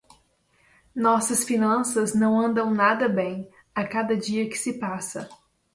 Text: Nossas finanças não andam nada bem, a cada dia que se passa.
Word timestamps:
Nossas 0.95 1.43
finanças 1.43 2.15
não 2.15 2.41
andam 2.41 2.73
nada 2.73 3.07
bem, 3.07 3.47
a 3.75 3.85
cada 3.85 4.17
dia 4.17 4.49
que 4.49 4.57
se 4.57 4.79
passa. 4.79 5.29